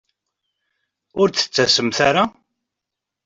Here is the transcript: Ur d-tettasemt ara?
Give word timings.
Ur 1.19 1.27
d-tettasemt 1.29 1.99
ara? 2.09 2.23